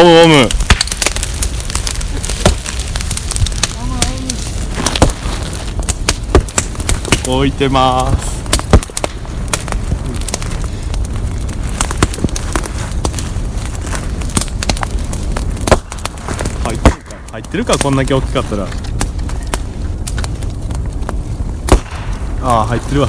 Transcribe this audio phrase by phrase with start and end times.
[0.00, 0.48] オムオム。
[7.26, 8.38] 置いてます。
[16.62, 18.68] 入ってるか入ってるかこんだけ大きかったら。
[22.44, 23.08] ああ入ってるわ。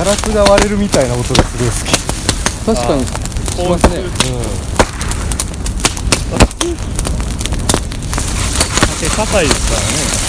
[0.00, 1.92] ガラスが割れるみたいな音がする好き。
[2.64, 3.04] 確かに。
[3.04, 3.12] し
[3.68, 4.00] ますね。
[8.98, 10.20] 竹硬いですからね。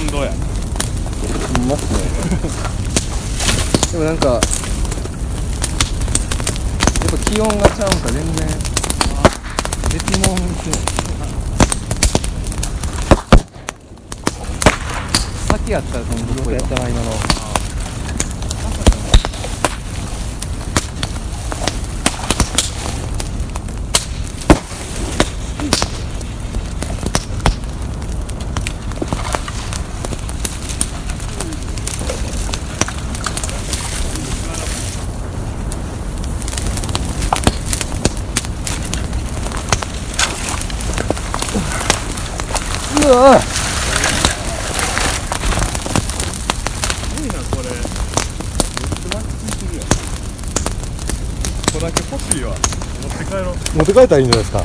[0.00, 0.34] 温度やい
[1.68, 1.98] ますね
[3.92, 4.40] でもなんかやっ
[7.10, 8.46] ぱ気温がちゃうんか全然。
[9.94, 10.76] 別物ですね
[15.48, 17.12] 先やったらそのどこやったな今の
[42.96, 43.46] うわす
[47.18, 49.86] ごいなこれめっちゃ巻きついてるやん
[51.70, 53.54] これだけ欲しいわ持って帰ろう
[53.84, 54.64] 持って帰ったらいいんじゃないですか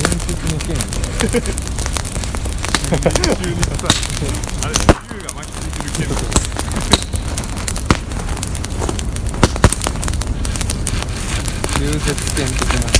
[0.00, 0.76] 伝説の剣
[3.36, 3.88] 急にさ
[4.64, 6.40] あれ竜が巻きついてるけど
[12.10, 12.90] 流絶剣的な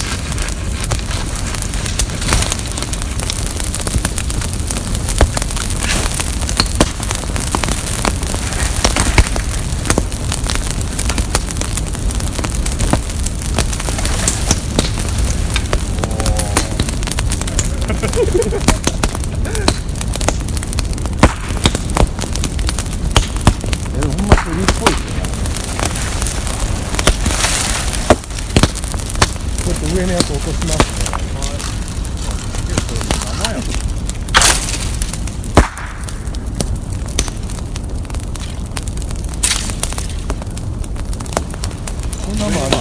[23.96, 25.20] えでもほんま鳥っぽいっすね
[29.64, 31.10] ちょっと上のやつ落としますね
[42.26, 42.74] こんなもんある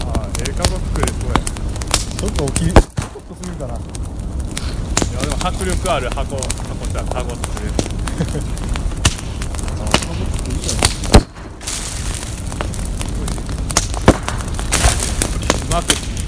[0.00, 1.34] ああええ家族くれそうや
[2.18, 2.82] ちょっと大きいちょっ
[3.28, 3.78] とすぎるかない
[5.14, 6.42] やでも迫力ある箱箱
[6.92, 7.06] ちゃん。
[7.08, 7.52] カゴってう
[15.72, 15.86] まく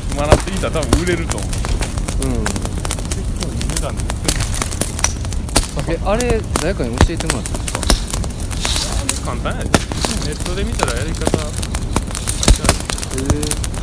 [0.09, 0.69] 組まなっていいた。
[0.69, 1.51] ら多分売れると思う。
[1.51, 2.45] うん。
[2.47, 2.57] 結
[3.45, 3.95] 構いい値段
[5.91, 7.53] えあれ誰かに教えてもらったん
[9.07, 9.27] ですか？
[9.27, 9.69] 簡単やで。
[9.69, 9.77] ネ
[10.33, 11.27] ットで見たらやり方。
[11.27, 11.29] へ
[13.75, 13.78] え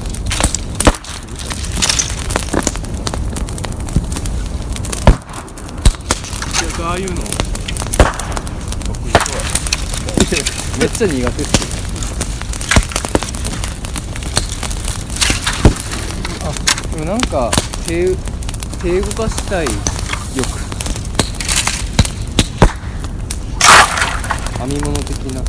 [6.86, 7.16] ああいうの。
[7.16, 7.26] 得
[9.10, 10.38] 意そう。
[10.38, 10.46] や
[10.80, 11.50] めっちゃ苦手っす
[16.44, 16.46] あ
[16.92, 17.50] でもなんか
[17.88, 18.16] 手
[18.84, 19.80] 手動かしたいよく
[24.60, 25.42] 編み物的な。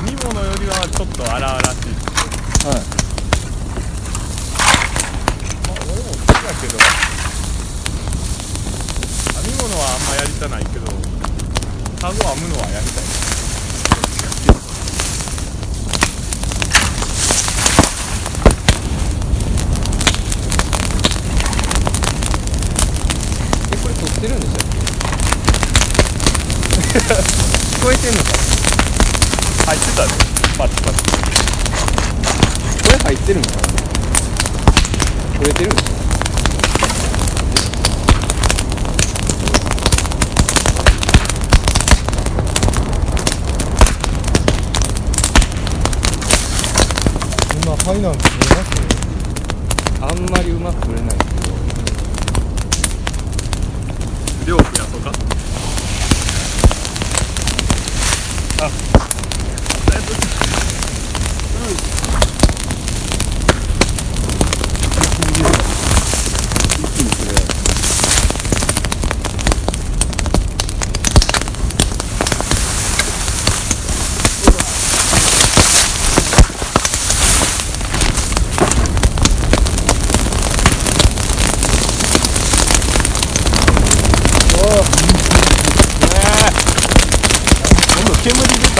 [0.00, 1.90] 編み物よりはちょっと荒々しい。
[2.68, 2.76] はい。
[5.66, 6.78] まあ俺も好きやけど
[9.92, 10.86] はあんまやりたないけど
[12.00, 13.04] カゴ編むのはやりたい。
[23.72, 24.82] えこれ撮ってるんでしたっけ？
[27.76, 28.30] 聞こえてんのか？
[29.66, 30.12] 入ってたで
[30.58, 30.96] パチパチ
[32.82, 33.52] これ入ってるのか？
[35.38, 36.01] 撮れてるんですか
[47.62, 48.86] そんなハイなんて見えますね。
[50.00, 51.16] あんまりうまく撮れない。
[51.16, 51.24] け
[54.50, 55.12] ど量増やそうか？
[58.58, 58.70] あ
[59.88, 60.12] だいぶ
[66.82, 67.42] 一気に撮れない
[88.24, 88.71] 今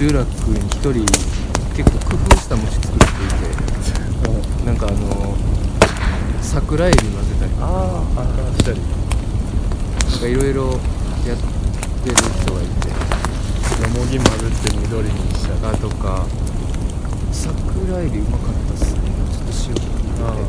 [0.00, 0.94] 集落に一人
[1.76, 3.28] 結構工夫した餅作ってい
[4.62, 5.36] てなんかあの
[6.40, 8.24] 桜エビ混ぜたりとかあああ
[8.58, 8.80] したり。
[8.80, 11.36] なんかいろいろやっ
[12.02, 12.94] てる人がいてよ
[13.90, 16.24] もぎ混ぜて緑にしちゃうあとか
[17.30, 19.00] 桜エビうまかったっすね。
[19.30, 20.40] ちょっと塩かけ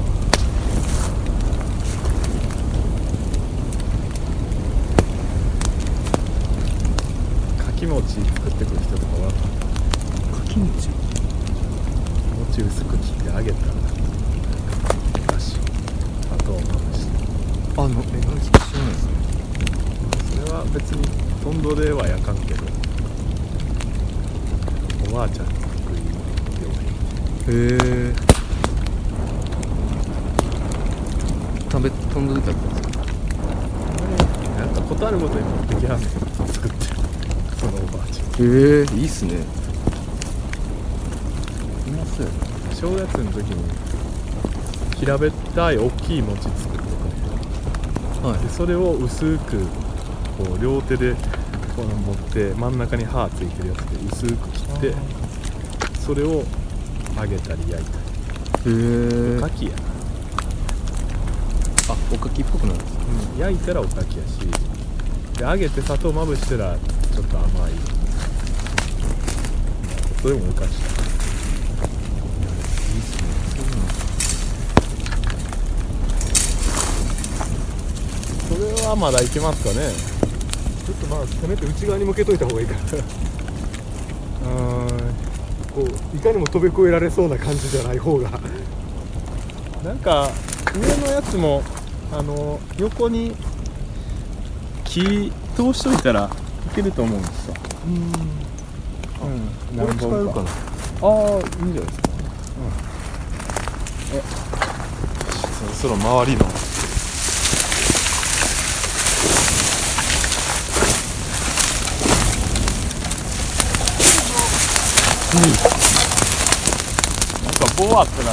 [7.57, 7.65] て。
[7.65, 9.35] かき餅作ってくる人とかはか
[10.47, 10.89] き餅
[12.47, 13.73] 餅薄く切って揚げたら
[15.33, 15.57] だし
[16.21, 17.07] 砂糖をまぶし。
[17.07, 17.11] て
[17.77, 19.11] あのえ何知らないですね
[20.35, 20.97] それは別に
[21.43, 22.63] トンドでは焼かんけど
[25.09, 25.63] おばあちゃんに得
[25.93, 25.95] 意
[26.61, 27.55] 料理。
[27.57, 27.59] へ
[28.11, 28.13] え
[31.71, 32.99] 食べ飛んでたんですか？
[34.59, 36.09] なんかことあるごとに持ってきはんねん
[37.61, 39.35] そのおばあちゃんへえいいっすね。
[41.87, 42.23] います
[42.75, 43.63] 正月の時に
[44.99, 46.81] 平べったい大きい餅作ってく
[48.23, 48.39] れはい。
[48.43, 49.59] でそれを薄く
[50.39, 51.13] こう両手で
[51.75, 54.95] この持って真ん中に刃ついてるやつで薄く切って
[55.99, 56.43] それを
[57.15, 57.99] 揚げたり焼いた
[58.65, 58.71] り。
[58.71, 58.73] へ
[59.35, 59.71] えおかきや。
[59.71, 59.77] な、
[61.89, 63.03] あおかきっぽくなるんですか
[63.33, 64.39] うん、焼いたらおかきやし。
[65.37, 66.75] で揚げて砂糖まぶしたら
[67.13, 67.71] ちょっと甘い。
[70.21, 70.75] それもおかしいい
[72.97, 73.23] いっすね
[78.47, 79.91] そういうのそれはまだいけますかね。
[80.85, 82.75] ちょっとまあせめて内側に向けといた方がいいか。
[82.75, 82.83] なう
[85.73, 88.29] こういかにも飛び越えられそうな感じじゃない方が。
[88.29, 88.33] ん
[89.83, 90.29] なんか
[90.75, 91.63] 上のやつも
[92.11, 93.35] あの横に
[94.83, 96.29] 木通しといたらい
[96.69, 97.53] けると思うんですよ。
[97.85, 98.11] うん。
[99.79, 100.49] これ使えるかな？
[101.01, 102.09] ああいいんじゃないですか、
[102.57, 104.21] うん、え。
[105.59, 106.45] そろそろ周りの。
[115.33, 115.39] な
[117.49, 118.27] んか棒あったら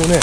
[0.00, 0.20] 棒ね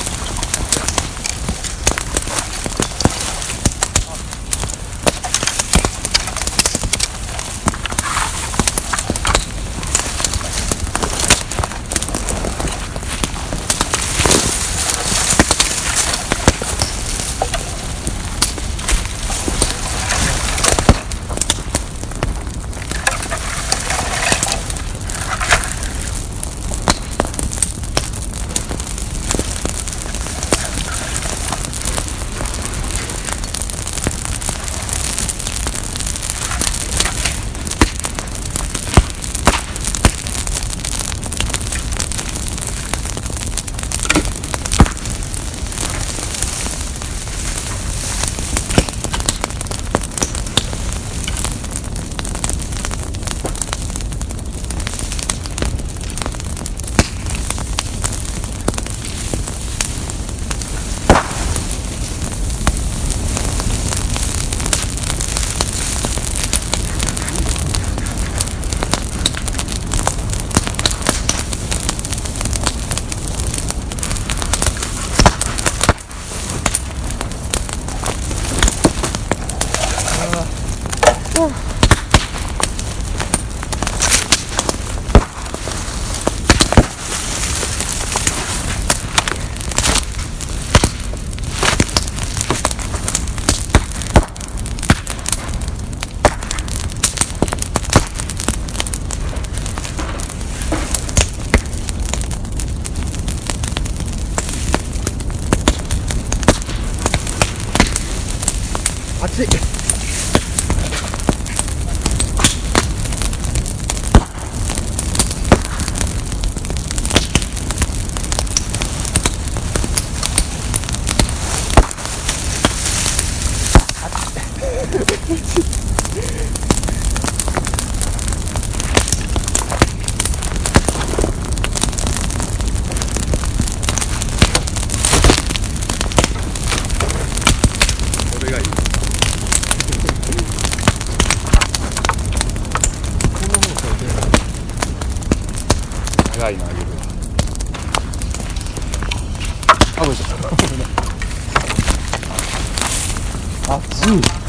[153.70, 154.43] Azul.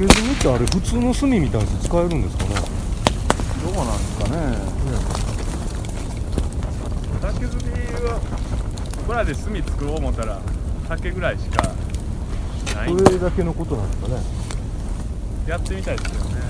[0.00, 2.54] 竹炭ってあれ普通の炭みたいに使えるんですかね？
[3.62, 4.56] どうなんですかね。
[7.20, 7.50] 竹炭
[8.08, 8.18] は
[9.06, 10.40] これで炭作ろう思ったら
[10.88, 11.74] 竹ぐらいしか
[12.74, 14.22] ないそれだけのことなんですかね。
[15.46, 16.40] やってみたいですよね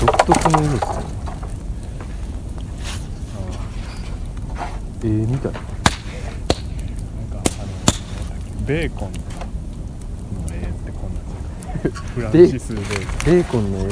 [0.00, 1.04] 独特の色ですね
[5.04, 5.68] ええみたいなんか
[7.32, 7.68] あの
[8.66, 9.18] ベーコンの
[10.54, 11.26] 絵ってこんなん
[11.82, 13.34] ですよフランシス・ベーコン。
[13.34, 13.82] ベーコンの絵。
[13.82, 13.88] う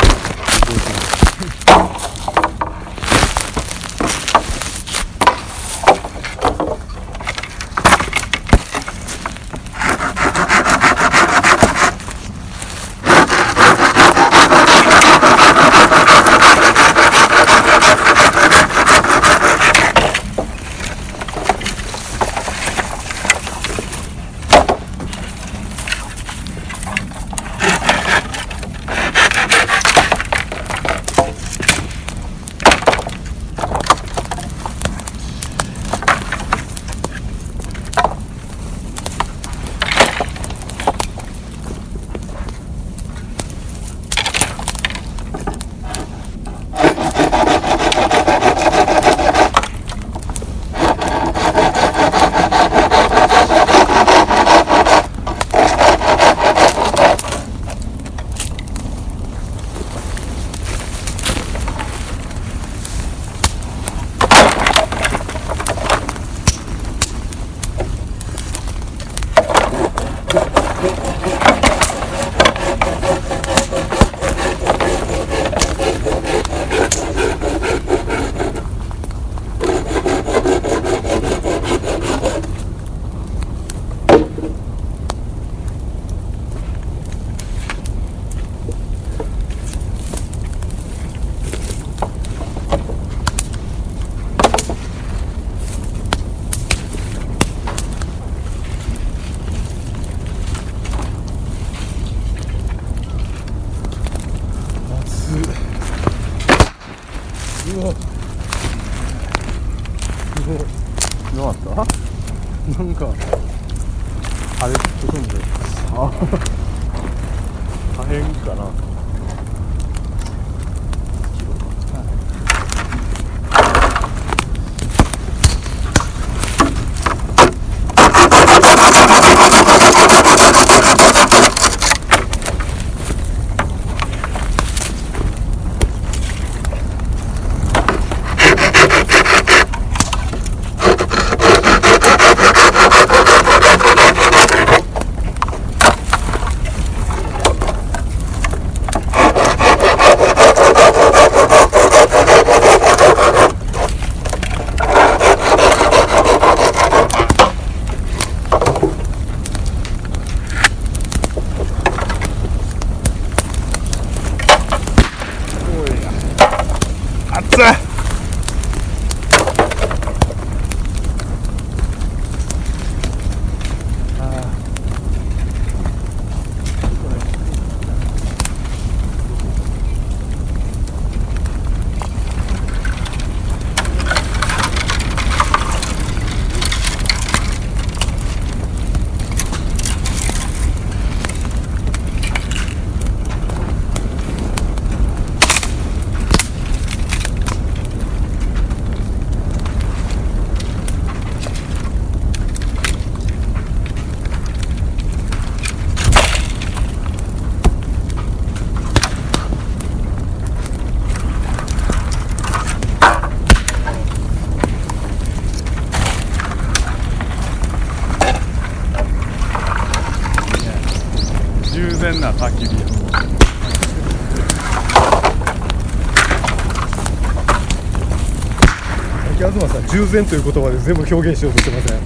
[230.01, 231.99] 秋東さん従前という言葉で全部表現しようとしてません？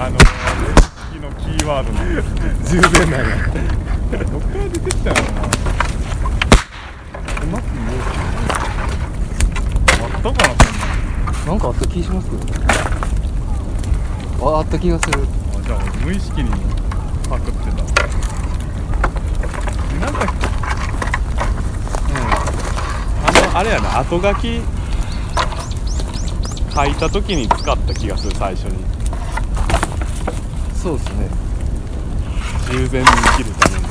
[0.00, 0.30] あのレシ
[1.12, 2.22] ピのキーワードなんで
[2.66, 3.36] す従前なんや。
[4.24, 5.40] どっから出てきたのかな。
[7.42, 8.00] うまく言おう
[10.02, 10.54] あったかな
[11.34, 12.52] そんなんかあった気しますけどね
[14.40, 15.18] ああった気がする。
[15.20, 16.50] なんあじゃあ俺無意識に
[17.28, 17.76] パクってた。
[20.00, 20.22] なんか
[22.10, 22.16] うん。
[23.26, 24.60] あのあれやな後書き
[26.74, 28.84] 書いた時に使った気がする最初に。
[30.74, 31.28] そうですね。
[32.70, 33.84] 従前に生きるために。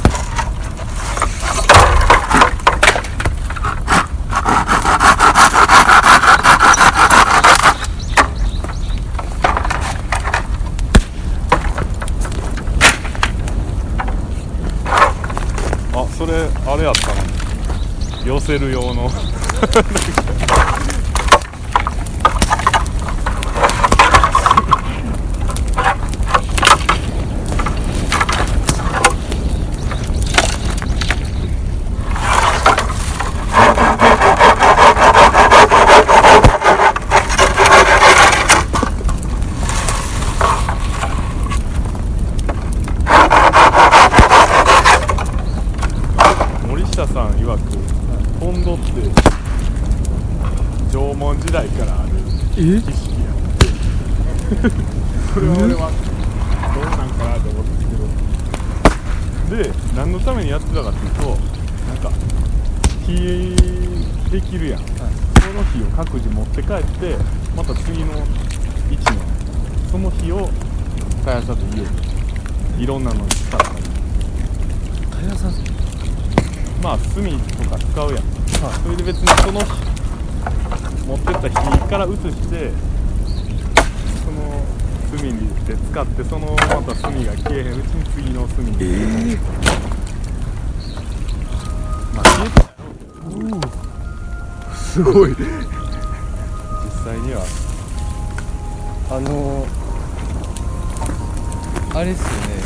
[15.96, 17.24] あそれあれやったな
[18.26, 19.10] 寄せる用の
[46.68, 47.60] 森下さん曰く
[48.40, 48.92] ポンドって
[50.92, 52.12] 縄文時代からある
[52.56, 53.32] 儀式や。
[53.32, 53.66] って
[55.34, 55.90] それは俺は
[56.76, 59.64] どうなんかなと思ったけど。
[59.64, 61.22] で何のためにやってたかっていうと
[61.88, 62.12] なんか
[63.06, 63.56] 火
[64.32, 64.86] できるやん、そ
[65.54, 67.16] の火を各自持って帰って
[67.56, 68.14] また次の
[68.92, 69.22] 位置の
[69.92, 70.50] その火を
[71.20, 71.84] 絶やさず家
[72.78, 73.76] にいろんなのに使ったり。
[75.22, 75.62] 絶やさず？
[76.82, 78.24] まあ炭とか使うやん、
[78.84, 79.62] それで別にその
[81.06, 82.72] 持ってった火から移して
[84.24, 84.64] その
[85.12, 85.20] 炭
[85.66, 88.72] で使ってそのまた炭が消えへんうちに次の炭に、
[92.16, 92.64] まあ消えた。
[94.76, 95.30] すごい。
[95.32, 95.36] 実
[97.04, 97.44] 際には
[99.10, 102.64] あのー、あれっすよね。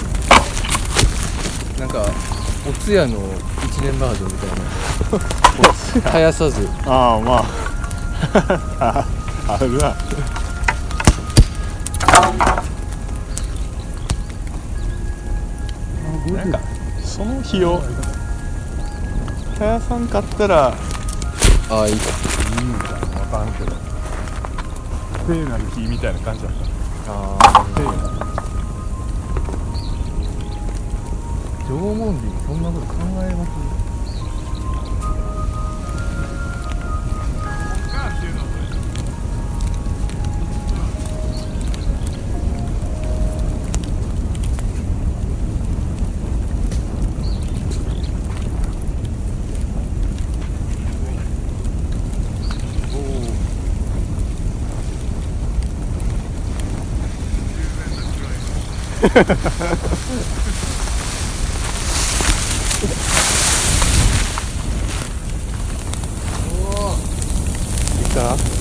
[1.80, 2.06] なんか
[2.68, 4.66] お通夜の1年バージョンみたいな。
[5.94, 6.68] 絶やさず。
[6.86, 7.77] ああまあ
[9.48, 9.96] あるな。
[16.34, 16.60] なんか
[17.04, 17.82] その火を
[19.54, 22.06] 絶やさんかったらああいいか
[22.60, 23.72] いいんかな分からんけど。
[25.28, 26.52] 聖なる火みたいな感じだっ
[27.06, 27.12] た。
[27.12, 27.98] ああ聖なる
[31.68, 33.77] 縄文人そんなこと考えます
[68.18, 68.57] た？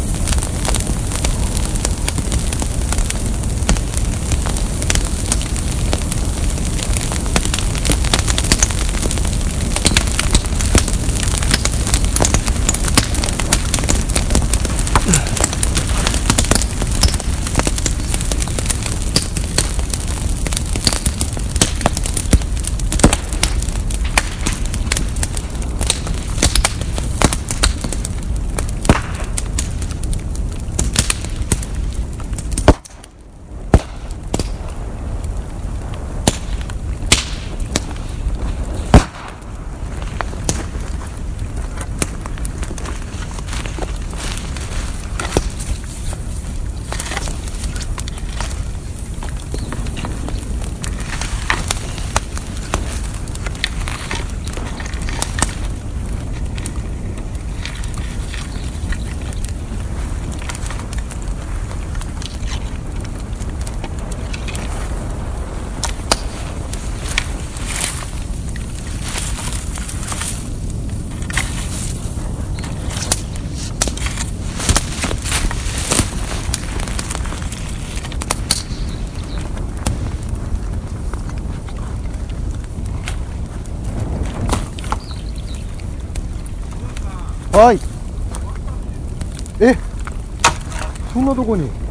[91.26, 91.85] んなとこに。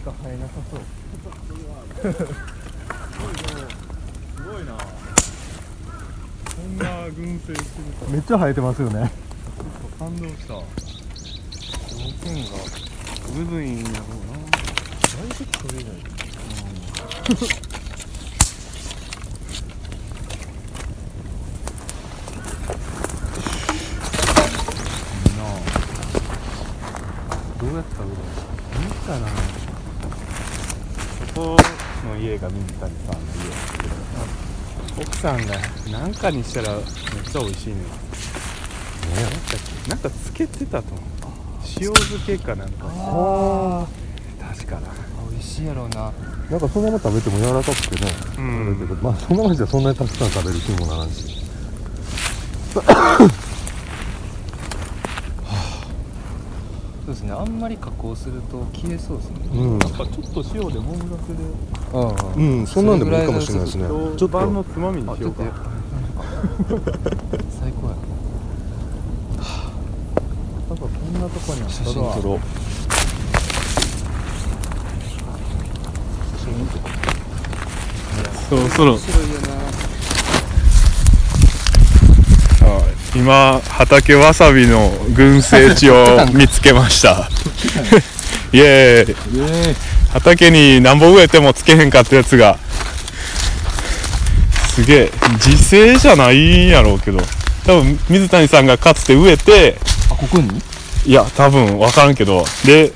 [0.00, 0.80] しか生えなさそう
[2.14, 2.16] す
[4.42, 7.66] ごいなこんな群生する
[8.06, 9.12] とめっちゃ生えてますよね。
[9.98, 10.64] 感動した条
[12.24, 12.50] 件が
[13.36, 14.40] むずいんやろうな。
[15.20, 15.90] 大丈夫それ以外
[27.58, 28.22] どうやったら売るの
[28.80, 29.59] 見たな
[31.40, 31.62] そこ
[32.06, 33.20] の家が水谷さんの
[34.98, 35.56] 家奥さんが
[35.90, 36.84] 何かにしたらめっ
[37.32, 37.76] ちゃ美味しいね。
[37.76, 37.78] ん
[39.88, 41.04] なんかつけてたと思う。
[41.80, 42.84] 塩漬けかなんか。
[42.84, 43.86] あ
[44.54, 44.88] 確かな
[45.30, 46.08] 美味しいやろうな。
[46.08, 46.12] あ
[46.50, 48.76] なんかそのまま食べても柔らかくてね、うん。
[48.78, 51.42] 食べてるまあそんなままじゃそんなにたくさん食べる気にもならんし
[52.74, 52.82] そう
[57.06, 59.36] ですねあんまり加工すると消えそうですね。
[59.54, 59.78] うん。
[59.78, 61.38] なんかちょっと塩でもむらせで。
[61.94, 62.34] ああ。
[62.36, 63.86] うんそんなんでもいいかもしれないですね。
[63.88, 64.28] ちょっと。
[64.28, 65.44] 晩のつまみにしようか。
[67.60, 67.94] 最高や。
[70.68, 72.40] なんかこんなとこにあった写真撮ろう。
[78.50, 79.48] そろそろ面白いよな
[82.66, 82.66] あ
[83.20, 87.28] 今畑わさびの群生地を見つけました。
[88.50, 89.76] イエーイ。
[90.10, 92.56] 畑に何本植えてもつけへんかったやつが。
[94.74, 95.12] すげえ。
[95.44, 97.22] 自生じゃないんやろうけど。
[97.66, 99.76] 多分水谷さんがかつて植えて。
[100.10, 100.62] あここに？
[101.04, 102.46] いや多分分からんけど。
[102.64, 102.90] で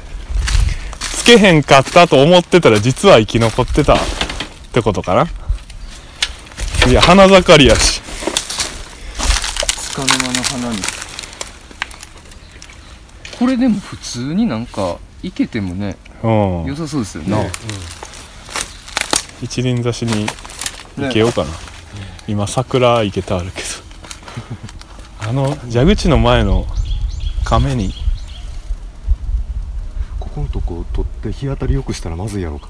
[1.19, 3.99] つけへんかったと思ってたら実は生き残ってたっ
[4.73, 5.27] てことかな。
[6.91, 8.01] いや花盛りやし
[10.35, 10.79] の花に。
[13.39, 16.65] これでも普通になんかいけてもねうん。
[16.67, 17.51] 良さそうですよね。
[19.43, 20.27] 一輪挿しに
[20.97, 21.51] 行けようかな、
[22.29, 23.67] 今桜行けてあるけど。
[25.29, 26.67] あの蛇口の前の
[27.45, 27.93] 亀に。
[30.21, 32.69] ここのとこ取って日当たりよくしたらまずいやろうか。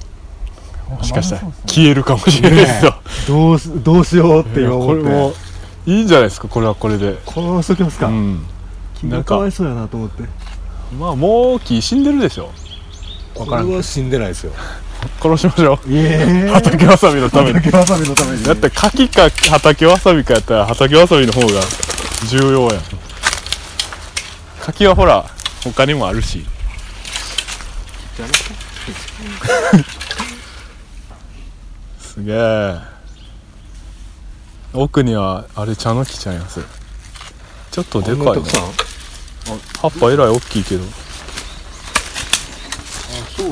[0.88, 2.94] もしかしたら消えるかもしれないですよ、
[3.27, 5.38] どうしどうしようって今思って
[5.87, 7.18] いいんじゃないですかこれはこれで。
[7.27, 8.44] このまましときますか、うん。
[8.94, 10.23] 気がかわいそうやなと思って。
[10.99, 12.51] まあもう木死んでるでしょ。
[13.35, 14.53] これは死んでないですよ。
[15.20, 15.90] 殺しましょう。
[15.90, 17.55] いえ畑わさびのために。
[17.55, 18.44] 畑わさびのために。
[18.44, 21.47] だって柿か畑わさびかやったら畑わさびの方が
[22.29, 22.83] 重要やん。
[24.61, 25.27] 柿はほら
[25.62, 26.47] 他にもあるし。
[31.99, 32.93] すげえ
[34.74, 36.60] 奥にはあれ茶の木ちゃいます
[37.70, 38.32] ちょっとでかいな。
[38.32, 38.62] あんなたくさん
[39.80, 40.84] 葉っぱえらい大きいけど。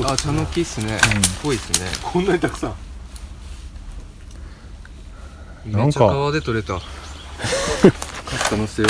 [0.05, 0.99] あ茶の木っすね、
[1.41, 1.87] ぽいっすね。
[2.01, 2.73] こんなにたくさん。
[5.71, 5.83] なんか。
[5.83, 6.73] めっちゃ川で取れた。
[6.73, 8.85] カッタのせい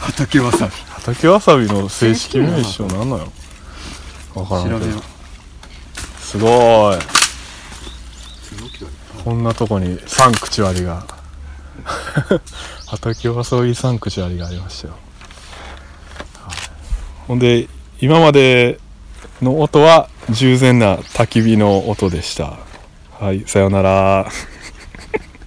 [0.00, 0.72] 畑わさび。
[0.72, 3.32] 畑わさびの正式名称なんなの
[4.34, 5.02] わからんけど。
[6.20, 6.98] すごい
[9.30, 11.04] こんなとこにサンクチュアリが。
[12.88, 14.94] 畑はそういうサンクチュアリがありましたよ、
[16.34, 16.56] はい。
[17.28, 17.68] ほんで
[18.00, 18.80] 今まで
[19.40, 22.58] の音は従前な焚き火の音でした。
[23.20, 24.26] はいさようなら。